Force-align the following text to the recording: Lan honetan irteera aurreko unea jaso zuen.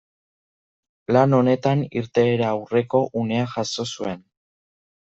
Lan 1.17 1.35
honetan 1.41 1.85
irteera 2.03 2.49
aurreko 2.55 3.05
unea 3.27 3.47
jaso 3.55 3.89
zuen. 3.97 4.27